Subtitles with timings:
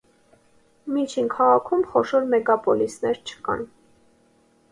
[0.93, 3.65] Միջին քաղաքում խոշոր մեգապոլիսներ չկան։